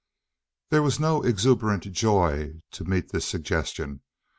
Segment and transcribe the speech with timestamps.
[0.69, 4.01] CHAPTER 33 There was no exuberant joy to meet this suggestion.